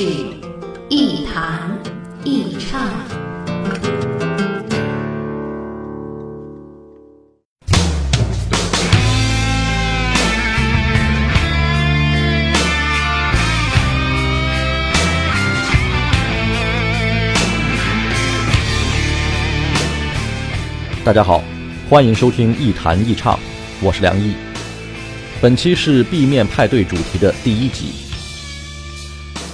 [0.00, 0.06] 是
[0.88, 1.78] 一弹
[2.24, 2.90] 一唱。
[21.04, 21.44] 大家好，
[21.90, 23.38] 欢迎收听一弹一唱，
[23.82, 24.32] 我是梁毅。
[25.42, 28.09] 本期是 B 面派对主题的第一集。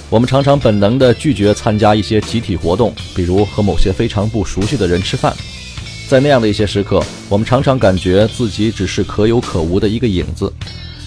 [0.09, 5.35] 我们常常本能地拒绝参加一些集体活动，比如和某些非常不熟悉的人吃饭。
[6.07, 10.51] 在那样的一些时刻，我们常常感觉自己只是可有可无的一个影子，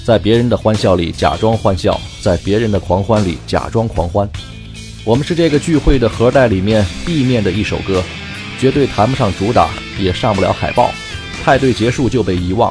[0.05, 4.29] 在别人的欢笑里假装欢笑，在别人的狂欢里假装狂欢。
[5.03, 8.03] 我们是这个聚会的盒带里面 B 面的一首歌。
[8.59, 10.93] 绝对谈不上主打，也上不了海报。
[11.43, 12.71] 派对结束就被遗忘，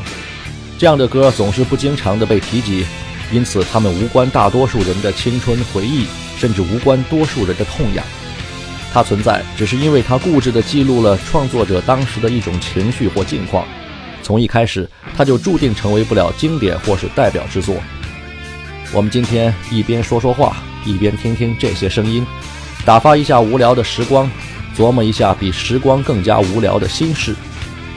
[0.77, 2.86] 这样的歌总是不经常的被提及，
[3.31, 6.05] 因此他们无关大多数人的青春回忆，
[6.38, 8.03] 甚至无关多数人的痛痒。
[8.91, 13.66] 它存在，只是因为它固执地记录了创作者当时的一种情绪或境况。
[14.23, 17.75] 从一开始，它就注定成为不了经典或是代表之作。
[18.91, 22.25] 我们今天一边说说话，一边听听这些声音，
[22.83, 24.30] 打发一下无聊的时光。
[24.77, 27.36] 琢磨一下比时光更加无聊的心事，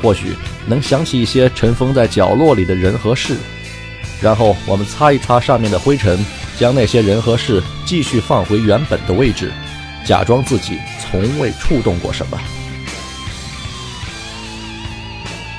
[0.03, 0.35] 或许
[0.67, 3.37] 能想起一些尘封在角落里的人和事，
[4.23, 6.25] 然后我们擦一擦上面的灰尘，
[6.57, 9.53] 将那些人和事继续放回原本的位置，
[10.05, 12.41] 假装自己从未触动过什么。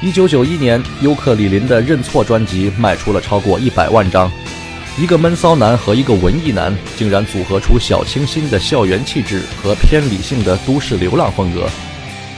[0.01, 4.31] 一九九一年，尤克里林的《认错》专辑卖出了超过一百万张。
[4.97, 11.67] 一个闷骚男和一个文艺男，竟然组合出小清新的校园气质和偏理性的都市流浪风格。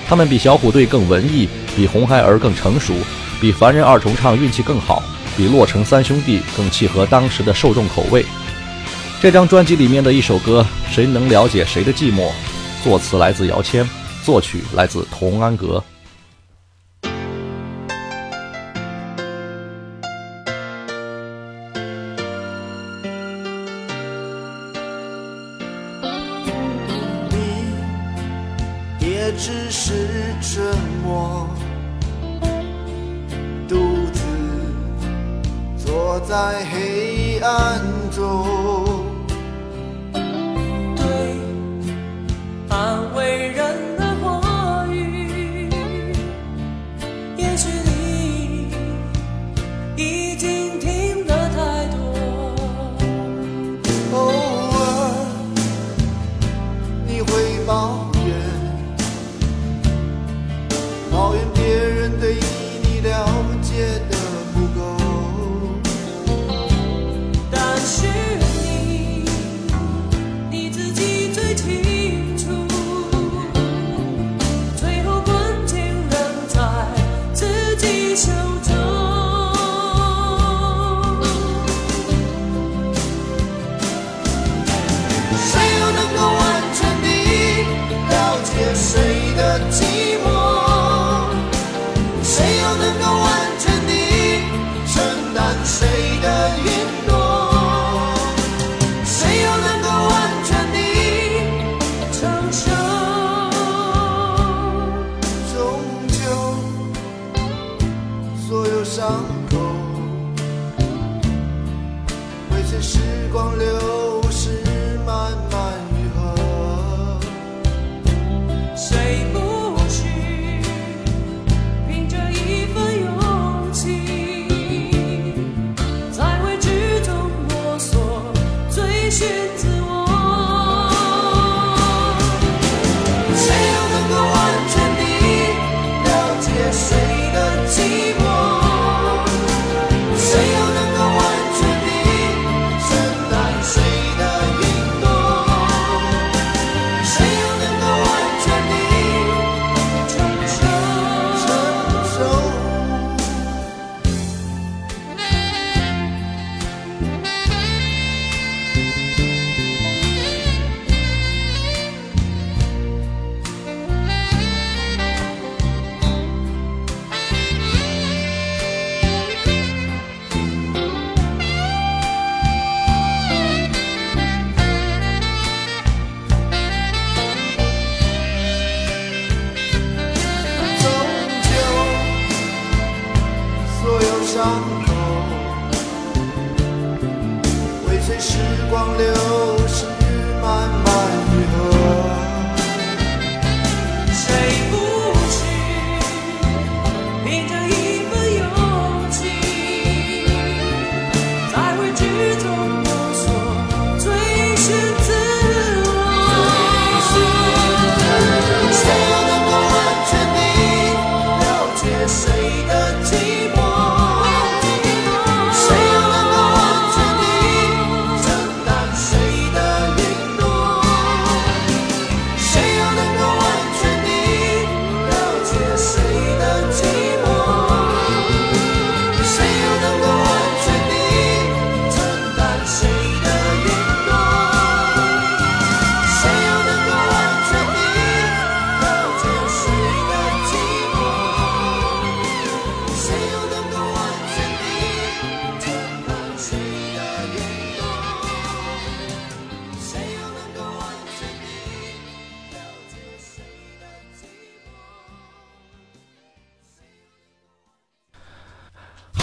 [0.07, 2.93] 他们比小虎队更文艺，比红孩儿更成熟，
[3.41, 5.03] 比凡人二重唱运气更好，
[5.37, 8.25] 比洛城三兄弟更契合当时的受众口味。
[9.21, 12.27] 这张专辑里面的一首歌《谁能了解谁的寂寞》，
[12.83, 13.87] 作词来自姚谦，
[14.23, 15.83] 作曲来自童安格。
[29.37, 29.91] 只是
[30.41, 30.63] 沉
[31.03, 31.47] 默，
[33.67, 34.04] 独
[36.21, 37.81] 在黑暗
[38.11, 38.94] 中，
[85.33, 85.64] 谁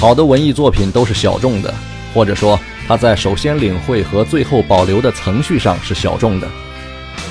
[0.02, 1.72] 好的文艺作品都是小众的，
[2.12, 2.58] 或者说
[2.88, 6.49] 它在首先领会和最后保留的程序上是小众的。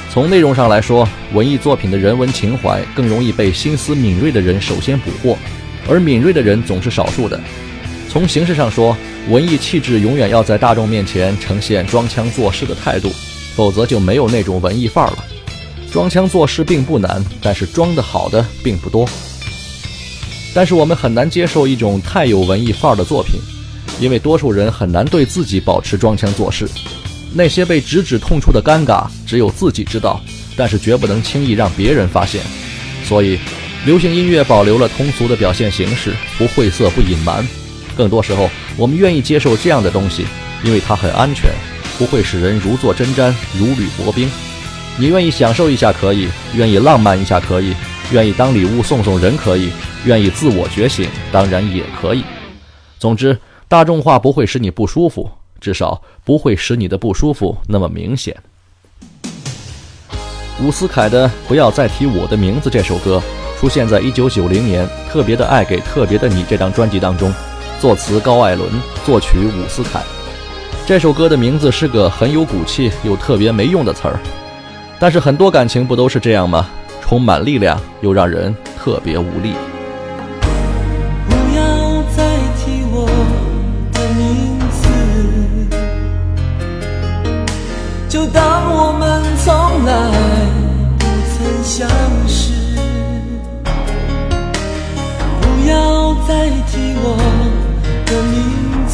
[0.10, 5.38] 从内容上来说，文艺作品的人文情怀更容易被心思敏锐的人首先捕获，
[5.86, 7.38] 而敏锐的人总是少数的。
[8.08, 8.96] 从形式上说，
[9.28, 13.12] 文艺气质永远要在大众面前呈现装腔作势的态度，
[13.54, 15.26] 否则就没有那种文艺范儿了。
[15.92, 19.06] 装腔作势并不难，但是装得好的并不多。
[20.54, 23.40] 但是我们很难接受一种太有文艺范儿的作品，
[24.00, 26.68] 因为多数人很难对自己保持装腔作势。
[27.34, 30.22] 那些被直指痛处的尴尬，只有自己知道，
[30.58, 32.42] 但是绝不能轻易让别人发现。
[33.06, 33.40] 所以，
[33.86, 37.48] 流行音乐保留了通俗的表现形式，不晦涩不隐瞒。
[37.96, 40.26] 更多时候，我们愿意接受这样的东西，
[40.64, 41.50] 因为它很安全，
[41.98, 44.30] 不会使人如坐针毡、如履薄冰。
[44.98, 47.74] 你愿意享受一下可以，愿意浪漫一下可以，
[48.12, 49.70] 愿意当礼物送送人可以，
[50.06, 52.24] 愿意自我觉醒当然也可以。
[53.00, 53.38] 总之，
[53.68, 58.36] 大众化不会使你不舒服，至少不会使你的不舒服那么明显。
[60.62, 63.22] 伍思凯的《不要再提我的名字》这首歌，
[63.60, 67.34] 出现在1990年《特别的爱给特别的你》这张专辑当中，
[67.80, 68.70] 作词高艾伦，
[69.06, 70.02] 作曲伍思凯。
[70.86, 74.20] 这首歌的名字是个很有骨气又特别没用的词儿，
[75.00, 76.70] 但是很多感情不都是这样吗？
[77.02, 79.54] 充满力量，又让人特别无力。
[88.34, 89.92] 当我们从来
[91.00, 91.90] 不曾相
[92.28, 92.52] 识。
[95.42, 96.72] 不要再提
[97.04, 97.06] 我
[98.06, 98.36] 的名
[98.88, 98.94] 字，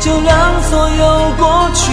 [0.00, 0.30] 就让
[0.62, 1.02] 所有
[1.38, 1.42] 过
[1.74, 1.92] 去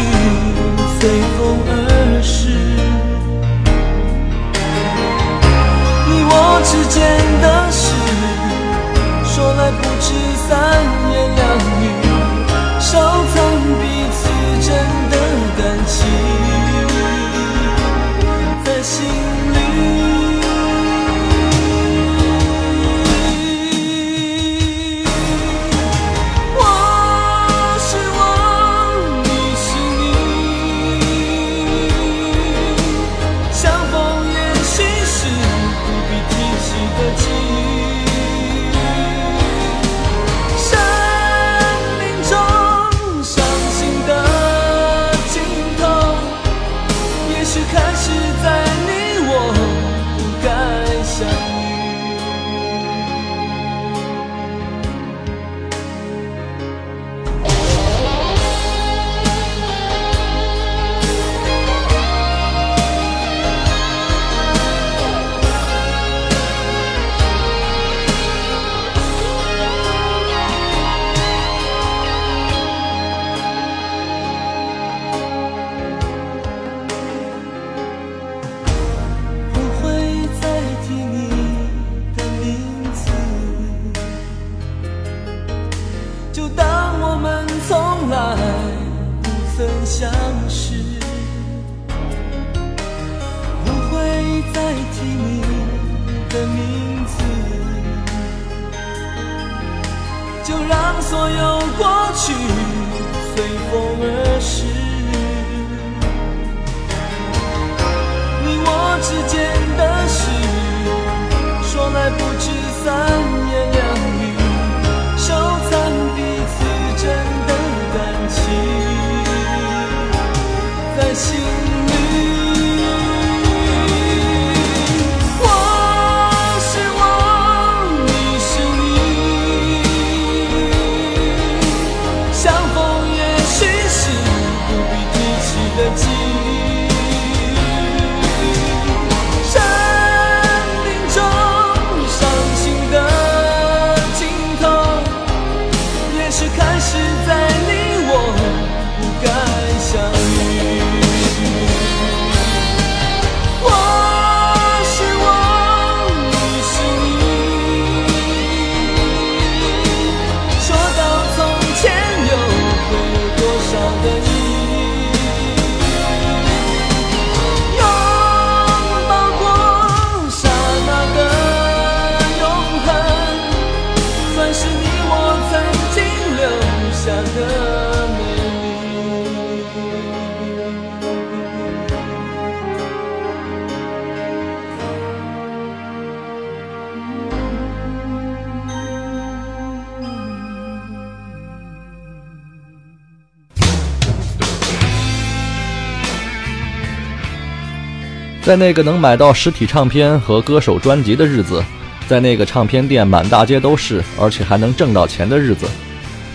[198.50, 201.63] 在那个能买到实体唱片和歌手专辑的日子，
[202.08, 205.68] 在那个唱片店满大街都是，而且还能挣到钱的日子，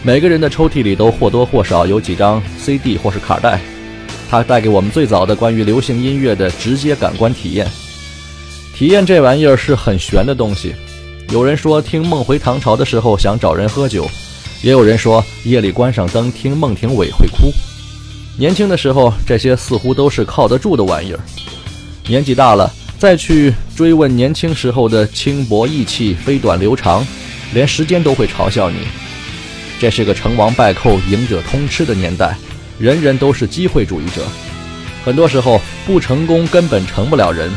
[0.01, 3.61] 每个人的抽屉里都或多或少有几张 CD 或是卡带，
[4.31, 7.67] 它带给我们最早的关于流行音乐的直接感官体验。
[8.77, 10.73] 体验这玩意儿是很玄的东西。
[11.31, 14.09] 有人说听《梦回唐朝》的时候想找人喝酒，
[14.63, 17.51] 也有人说夜里关上灯听孟庭苇会哭。
[18.39, 21.19] 年轻的时候，这些似乎都是靠得住的玩意儿。
[22.07, 27.05] 年纪大了，再去追问年轻时候的轻薄义气、飞短流长，
[27.55, 28.77] 连时间都会嘲笑你。
[29.81, 32.37] 这是个成王败寇、赢者通吃的年代，
[32.79, 34.23] 人人都是机会主义者。
[35.03, 37.51] 很多时候不成功根本成不了人。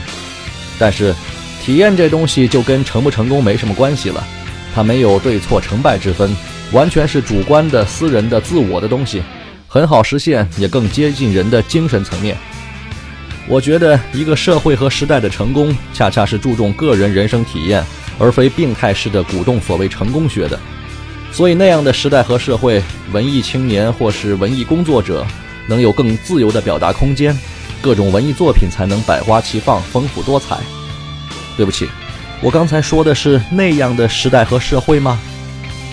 [0.80, 1.14] 但是，
[1.62, 4.26] 体验这东西就跟成不成功没什么关系了，
[4.74, 6.34] 它没有对错成败之分，
[6.72, 9.22] 完全是主观的、私人的、自我的东西，
[9.68, 12.38] 很好实现，也更接近人的精神层面。
[13.48, 17.82] 我觉得一个社会和时代的成功，恰恰是注重个人人生体验，
[18.20, 20.60] 而非病态式的鼓动所谓成功学的。
[21.32, 25.26] 所以那样的时代和社会，文艺青年或是文艺工作者
[25.68, 27.38] 能有更自由的表达空间，
[27.82, 30.58] 各种文艺作品才能百花齐放、丰富多彩。
[31.56, 31.88] 对不起，
[32.42, 35.18] 我刚才说的是那样的时代和社会吗？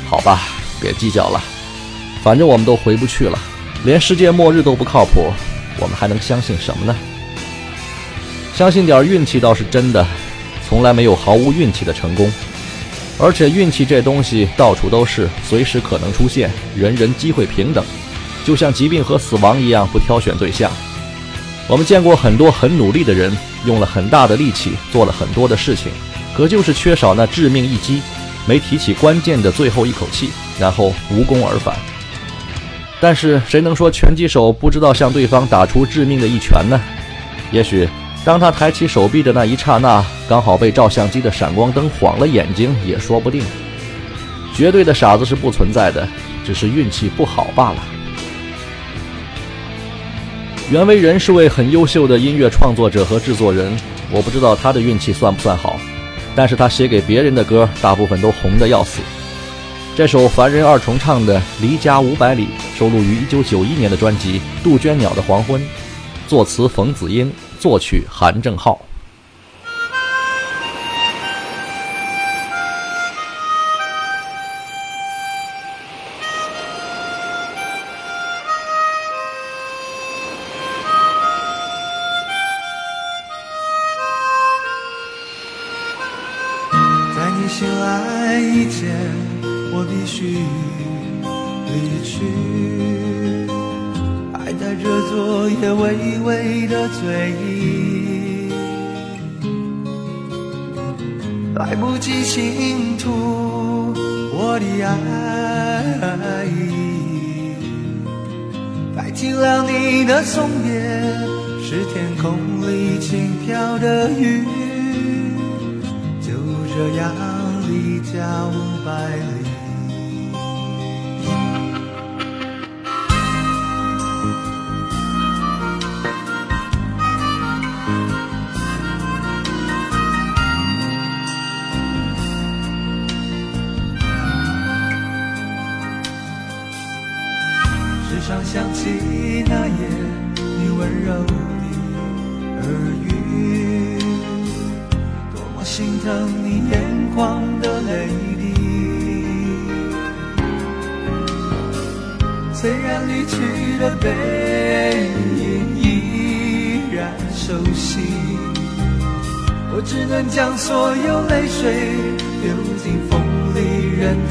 [0.09, 0.43] 好吧，
[0.81, 1.41] 别计较了，
[2.23, 3.39] 反正我们都回不去了，
[3.85, 5.33] 连世界末日都不靠谱，
[5.79, 6.97] 我们还能相信什么呢？
[8.55, 10.07] 相信点运气倒是真的，
[10.69, 12.31] 从来没有毫无运气的成功。
[13.19, 17.85] 而且运气这东西到处都是，随时可能出现，人人机会平等，
[18.45, 20.71] 就像疾病和死亡一样，不挑选对象。
[21.67, 25.91] 我们见过很多很努力的人，用了很大的力气，做了很多的事情，
[26.37, 28.03] 可就是缺少那致命一击，
[28.47, 30.31] 没提起关键的最后一口气，
[30.61, 31.75] 然后无功而返。
[33.01, 36.81] 但是谁能说拳击手不知道向对方打出致命的一拳呢？
[37.51, 37.89] 也许。
[38.25, 43.45] 当他抬起手臂的那一刹那，刚好被照相机的闪光灯晃了眼睛，也说不定。
[44.55, 46.09] 绝对的傻子是不存在的，
[46.43, 47.77] 只是运气不好罢了。
[50.71, 53.77] 袁惟仁是位很优秀的音乐创作者和制作人，
[54.11, 55.79] 我不知道他的运气算不算好，
[56.35, 59.03] 但是他写给别人的歌，大部分都红得要死。
[59.95, 65.61] 这首凡人二重唱的《离家五百里》收录于1991年的专辑《杜鹃鸟的黄昏》，
[66.27, 67.31] 作词冯子英。
[67.65, 68.79] 作曲韩正浩。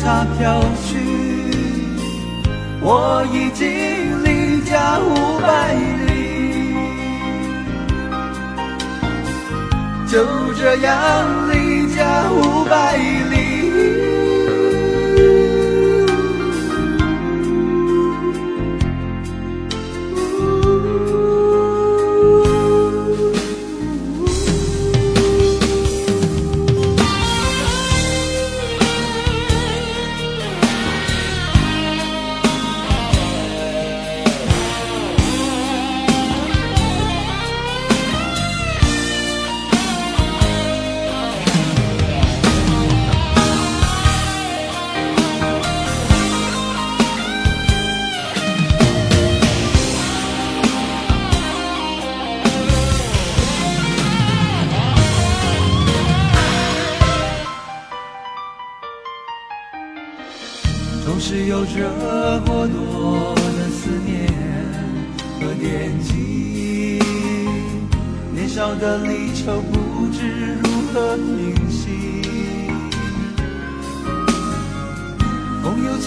[0.04, 1.00] 它飘去。
[2.82, 3.66] 我已经
[4.26, 5.74] 离家五百
[6.08, 6.12] 里，
[10.06, 10.14] 就
[10.54, 13.23] 这样离家五百里。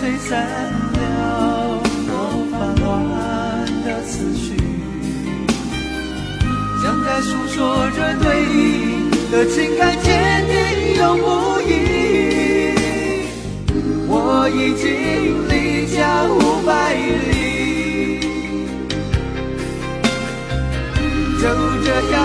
[0.07, 2.11] 吹散了我
[2.53, 2.87] 烦乱
[3.85, 4.55] 的思绪，
[6.81, 10.55] 像在诉说着对你的情感坚定
[10.95, 11.27] 又不
[11.63, 11.71] 移。
[14.07, 14.87] 我已经
[15.49, 15.53] 离
[15.93, 18.21] 家五百里，
[21.43, 21.45] 就
[21.85, 22.17] 这样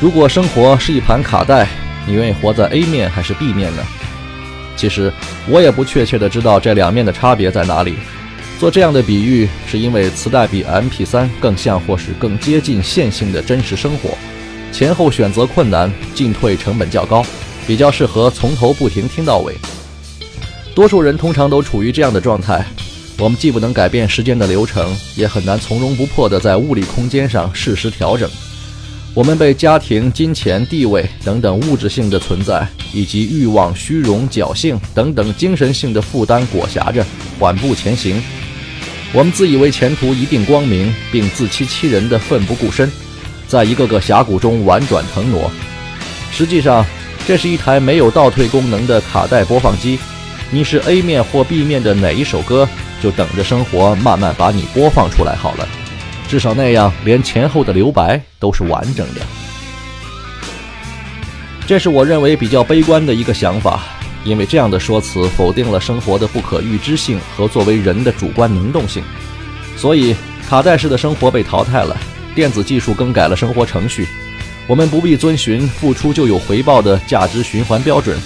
[0.00, 1.66] 如果生活是一盘卡带，
[2.06, 3.82] 你愿意活在 A 面还是 B 面呢？
[4.76, 5.12] 其实
[5.48, 7.96] 我也不确切的知道这两面的差别在哪里。
[8.60, 14.16] 做这样的比喻，是因为磁带比 MP3 更像或是更接近线性的真实生活，
[14.70, 17.26] 前后选择困难，进退成本较高，
[17.66, 19.56] 比较适合从头不停听到尾。
[20.76, 22.64] 多数人通常都处于这样的状态，
[23.18, 28.30] 我们既不能改变时间的流程，也很难从容不迫地在物理空间上适时调整。
[29.18, 37.04] 我们被家庭、金钱、地位等等物质性的存在，以及欲望、虚荣、侥幸等等精神性的负担裹挟着，
[37.36, 38.22] 缓步前行。
[39.12, 42.88] 我们自以为前途一定光明，并自欺欺人的奋不顾身，
[43.48, 45.50] 在一个个峡谷中婉转腾挪。
[46.30, 46.86] 实际上，
[47.26, 49.98] 这是一台没有倒退功能的卡带播放机。
[50.52, 52.68] 你是 A 面或 B 面的哪一首歌，
[53.02, 55.68] 就等着生活慢慢把你播放出来好了。
[56.28, 59.22] 至少那样，连前后的留白都是完整的。
[61.66, 63.80] 这是我认为比较悲观的一个想法，
[64.24, 69.02] 因为这样的说辞否定了生活的不可预知性和作为人的主观能动性。
[69.76, 70.14] 所以，
[70.48, 71.96] 卡带式的生活被淘汰了，
[72.34, 74.06] 电子技术更改了生活程序，
[74.66, 78.18] 我们不必遵循付出就有回报的价值循环标准。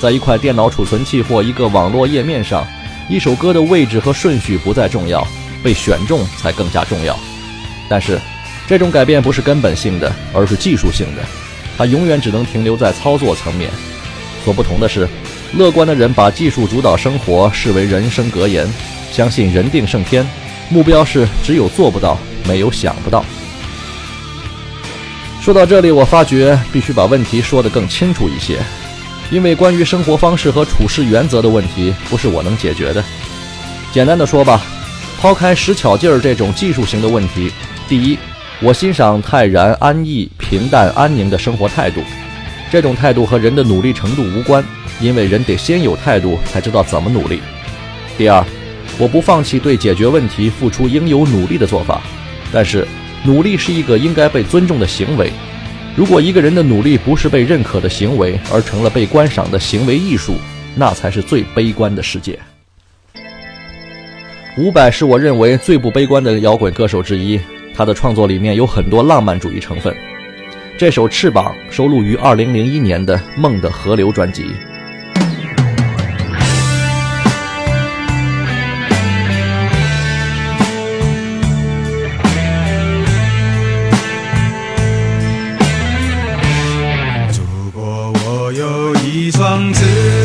[0.00, 2.66] 在一块电脑储存器或一个网络页面上，
[3.08, 5.26] 一首歌的位置和顺序不再重要，
[5.62, 7.18] 被选中才更加重要。
[7.92, 8.18] 但是，
[8.66, 11.20] 这种改变不是根本性的，而是技术性的，
[11.76, 13.70] 它永远只能停留在操作层面。
[14.42, 15.06] 所不同的是，
[15.58, 18.66] 乐观的人把技术主导生活视为人生格言，
[19.12, 20.26] 相信人定胜天，
[20.70, 22.16] 目标是只有做不到，
[22.48, 23.22] 没有想不到。
[25.42, 28.58] 说到这里，我发觉必须把问题说得更清楚一些，
[29.30, 33.04] 因为关于生活方式和处事原则的问题，不是我能解决的。
[33.92, 34.62] 简单的说吧，
[35.20, 37.52] 抛开使巧劲儿这种技术型的问题，
[37.92, 38.18] 第一，
[38.62, 42.00] 我欣赏泰然、安逸、平淡、安宁的生活态度。
[42.70, 44.64] 这种态度和人的努力程度无关，
[44.98, 47.42] 因为人得先有态度，才知道怎么努力。
[48.16, 48.42] 第二，
[48.96, 52.00] 我不放弃对解决问题付出应有努力的做法，
[52.50, 52.88] 但是
[53.24, 55.30] 努力是一个应该被尊重的行为。
[55.94, 60.36] 如果一个人的努力不是被认可的行为，而成了被观赏的行为艺术，
[60.74, 62.38] 那才是最悲观的世界。
[64.56, 67.38] 伍佰是我认为最不悲观的摇滚歌手之一，
[67.74, 69.94] 他的创作里面有很多浪漫主义成分。
[70.78, 74.46] 这首《翅膀》收录于2001年的《梦的河流》专辑。
[87.38, 90.21] 如果我有一双翅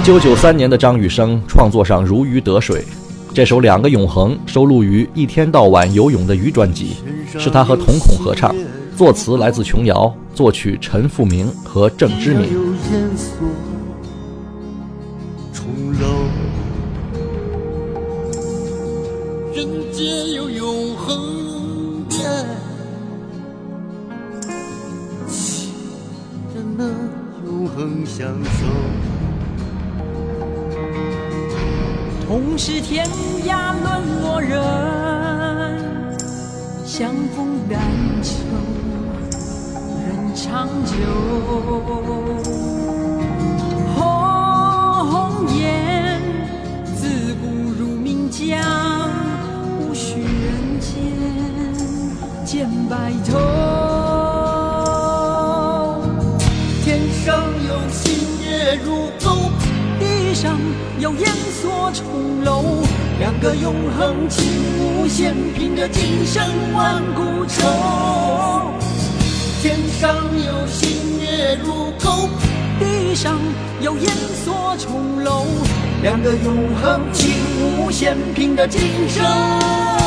[0.00, 2.82] 一九九三年的张雨生创作上如鱼得水，
[3.34, 6.96] 这首《两个永恒》收录于《一天到晚游泳的鱼》专辑，
[7.38, 8.56] 是他和瞳孔合唱，
[8.96, 12.48] 作词来自琼瑶，作曲陈复明和郑之敏。
[19.54, 22.46] 人间有永恒的爱，
[26.54, 26.88] 人能
[27.44, 28.26] 永恒相
[32.62, 33.08] 是天
[33.46, 34.60] 涯沦落人，
[36.84, 37.80] 相逢难
[38.22, 38.34] 求
[40.06, 40.92] 人长久。
[65.10, 66.40] 无限，凭着今生
[66.72, 68.72] 万古愁。
[69.60, 70.14] 天上
[70.46, 72.28] 有新月如钩，
[72.78, 73.36] 地上
[73.80, 74.08] 有烟
[74.44, 75.46] 锁重楼，
[76.00, 77.28] 两个永恒情
[77.80, 79.99] 无限，凭着今生。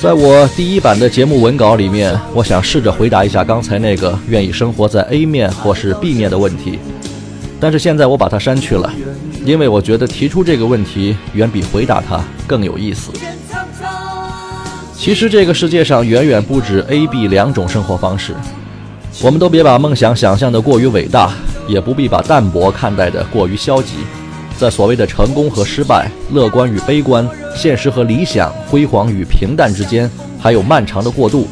[0.00, 6.78] 在我第一版的节目文稿里面，我想试着回答一下刚才那个愿意生活在 A 面或是 B 面的问题，
[7.60, 8.90] 但是现在我把它删去了，
[9.44, 13.12] 因为我觉得提出这个问题远比回答它更有意思。
[14.96, 18.34] 其实这个世界上远远不止 A、B 两种生活方式，
[19.22, 21.30] 我们都别把梦想想象的过于伟大，
[21.68, 23.96] 也不必把淡泊看待的过于消极。
[24.60, 31.48] 在所谓的成功和失败、乐观与悲观、现实和理想、辉煌与平淡之间，还有漫长的过渡。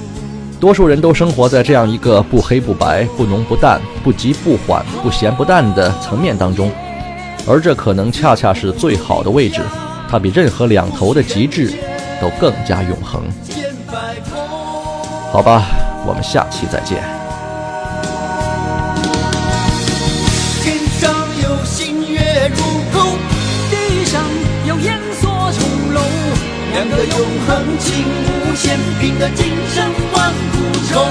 [0.60, 6.70] 多数人都生活在这样一个不黑不白、不浓不淡、不急不缓、不咸不淡的层面当中，
[7.46, 9.62] 而这可能恰恰是最好的位置，
[10.10, 11.72] 它比任何两头的极致
[12.20, 13.22] 都更加永恒。
[15.32, 15.62] 好吧，
[16.06, 17.02] 我们下期再见。
[26.88, 30.56] 两个永恒情无限，拼得今生万古
[30.88, 31.04] 愁。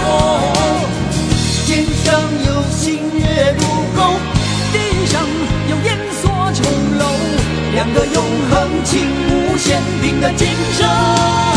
[1.68, 3.64] 天上有星月如
[3.96, 4.16] 钩，
[4.74, 5.22] 地上
[5.70, 6.66] 有烟锁重
[6.98, 7.06] 楼。
[7.74, 11.57] 两个永恒情无限，拼得今生。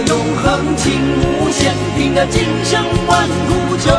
[0.00, 3.90] 永恒情无限，凭的今生万古愁。